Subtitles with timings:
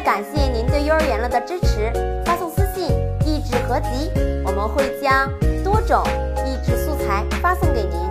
[0.00, 1.92] 感谢您对幼儿园了的支持，
[2.24, 2.88] 发送私信
[3.26, 4.10] “益智合集”，
[4.46, 5.28] 我们会将
[5.64, 6.02] 多种
[6.46, 8.08] 益智素材发送给您。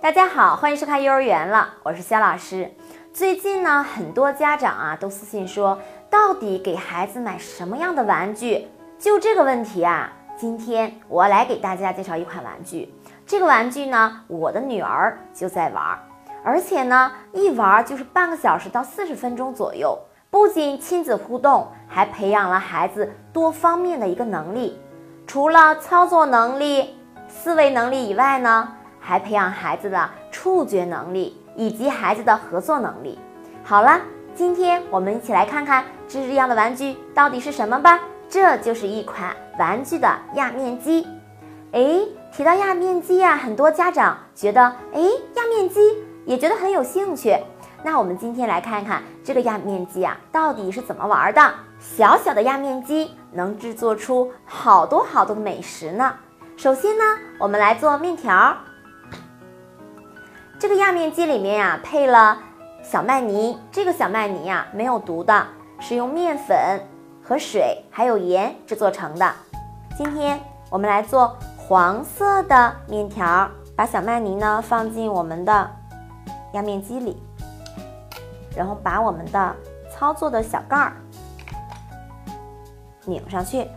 [0.00, 2.70] 大家好，欢迎收看幼儿园了，我是肖老师。
[3.12, 5.78] 最近呢，很多家长啊都私信说，
[6.08, 8.66] 到底给孩子买什么样的玩具？
[8.98, 12.92] 就这个问题啊，今天我来给大家介绍一款玩具。
[13.26, 15.98] 这个玩具呢，我的女儿就在玩，
[16.42, 19.98] 而且呢，一玩就是半个小时到四十分钟左右。
[20.30, 24.78] 不仅亲子互动，还培养了孩子多方面的一个能力。
[25.26, 26.94] 除了操作能力、
[27.28, 28.68] 思维能力以外呢，
[29.00, 33.18] 还培养孩子的触觉能力以及孩子的合作能力。
[33.64, 34.00] 好了，
[34.34, 38.00] 今天我们一起来看看这样的玩具到底是什么吧。
[38.28, 41.06] 这就是一款玩具的压面机。
[41.72, 42.00] 哎，
[42.32, 44.60] 提到压面机呀，很多家长觉得，
[44.92, 45.00] 哎，
[45.36, 45.80] 压面机
[46.24, 47.36] 也觉得很有兴趣。
[47.86, 51.54] 那我们今天来看看这个压面机啊，到底是怎么玩的？
[51.78, 56.12] 小小的压面机能制作出好多好多的美食呢。
[56.56, 57.04] 首先呢，
[57.38, 58.56] 我们来做面条。
[60.58, 62.36] 这个压面机里面呀，配了
[62.82, 63.56] 小麦泥。
[63.70, 65.46] 这个小麦泥呀，没有毒的，
[65.78, 66.56] 是用面粉
[67.22, 69.32] 和水还有盐制作成的。
[69.96, 75.70] 今天我们来做黄色的面条，把小麦泥呢放进我们的
[76.52, 77.22] 压面机里。
[78.56, 79.56] 然后把我们的
[79.92, 80.96] 操作的小盖儿
[83.04, 83.68] 拧上去，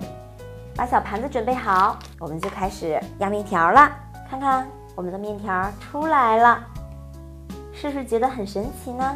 [0.76, 3.92] 把小盘子准备好，我们就开始压面条了。
[4.30, 6.64] 看看我们的面条出来了，
[7.74, 9.16] 是不是觉得很神奇呢？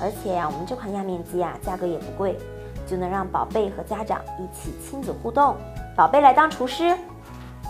[0.00, 2.38] 而且呀，我们这款压面机啊，价格也不贵，
[2.86, 5.54] 就能让宝贝和家长一起亲子互动。
[5.94, 6.96] 宝贝来当厨师，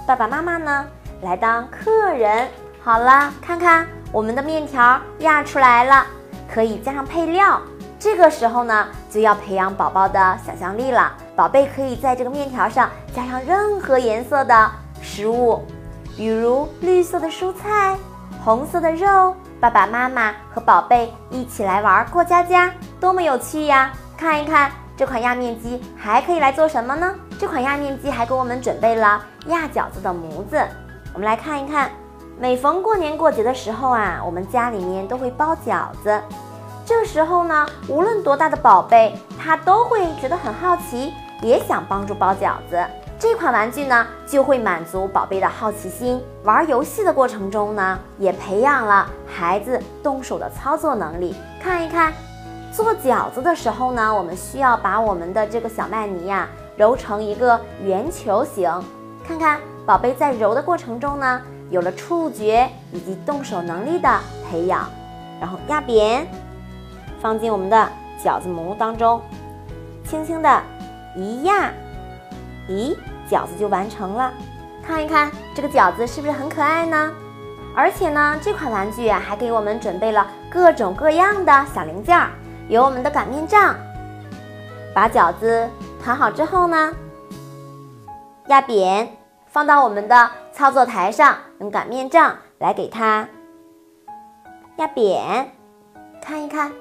[0.07, 0.87] 爸爸妈妈呢
[1.23, 2.49] 来当客人。
[2.83, 6.07] 好了，看看我们的面条压出来了。
[6.53, 7.61] 可以加上配料，
[7.99, 11.13] 这个时候呢，就要培养宝宝的想象力了。
[11.37, 15.63] 宝贝可以在这个面条上加上任何颜色的食物，
[16.17, 17.97] 比如绿色的蔬菜、
[18.45, 19.35] 红色的肉。
[19.61, 23.93] 爸爸妈妈和宝贝一起来玩过家家，多么有趣呀！
[24.17, 27.15] 看一看这款压面机还可以来做什么呢？
[27.39, 30.59] 这款压面机还给我们准备了压饺子的模子。
[31.13, 31.91] 我们来看一看。
[32.41, 36.19] 每逢过年过节的时候啊，我们家里面都会包饺子。
[36.87, 41.13] 这时候呢，无论多大的宝贝，他都会觉得很好奇，
[41.43, 42.83] 也想帮助包饺子。
[43.19, 46.19] 这款玩具呢，就会满足宝贝的好奇心。
[46.43, 51.37] 玩游戏的过程中呢，也培养了孩子动手的操作能力。
[51.63, 52.11] 看一看，
[52.73, 58.73] 做饺子的时候呢，我们需要把我们的这个小麦泥呀揉成一个圆球形。
[59.29, 61.39] 看看宝贝在揉的过程中呢。
[61.71, 64.89] 有了触觉以及动手能力的培养，
[65.41, 66.27] 然后压扁，
[67.21, 67.89] 放进我们的
[68.23, 69.23] 饺子模当中，
[70.05, 70.63] 轻轻的
[71.17, 71.71] 一压，
[72.69, 72.97] 咦，
[73.31, 74.33] 饺子就完成了。
[74.85, 77.13] 看一看这个饺子是不是很可爱呢？
[77.77, 82.19] 而且呢，这款玩具啊还给我们准备了各种各样的小零件，
[82.69, 83.77] 有我们的擀面杖，
[84.93, 85.69] 把饺子
[86.03, 86.93] 团好之后呢，
[88.49, 89.20] 压扁。
[89.51, 93.29] 放到我们的操作台上，用擀面杖来给它
[94.77, 95.53] 压扁。
[96.23, 96.73] 看一看，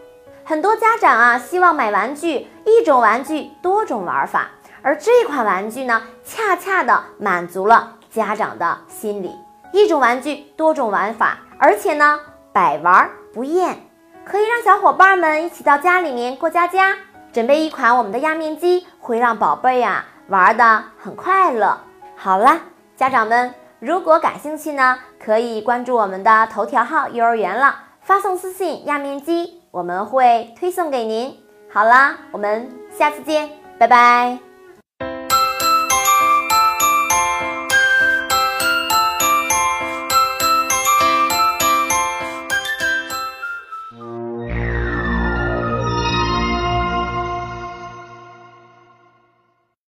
[0.43, 4.49] 很多家长啊希望买玩具，一种玩具多种玩法，
[4.83, 9.35] 而这款玩具呢，恰恰的满足了家长的心理。
[9.73, 12.19] 一种玩具多种玩法，而且呢
[12.53, 13.83] 百玩不厌，
[14.23, 16.95] 可以让小伙伴们一起到家里面过家家。
[17.31, 21.79] 准备一款我们的压面机，会让宝贝呀玩的很快乐。
[22.21, 22.59] 好了，
[22.97, 31.33] 家长们，如果感兴趣呢，可以关注我们的头条号“幼儿园了”，发送私信“压面机”，我们会推送给您。
[31.71, 34.48] 好了，我们下次见，拜拜。